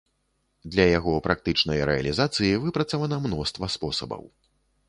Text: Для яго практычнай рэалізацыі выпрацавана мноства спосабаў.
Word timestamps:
Для 0.75 0.85
яго 0.99 1.13
практычнай 1.27 1.83
рэалізацыі 1.89 2.51
выпрацавана 2.65 3.23
мноства 3.29 3.71
спосабаў. 3.79 4.23